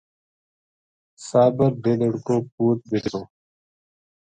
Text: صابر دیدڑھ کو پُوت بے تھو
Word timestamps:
صابر 1.27 1.71
دیدڑھ 1.83 2.17
کو 2.25 2.35
پُوت 2.53 2.79
بے 2.89 2.99
تھو 3.09 3.21